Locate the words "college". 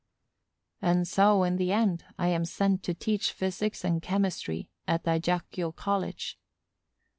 5.73-6.39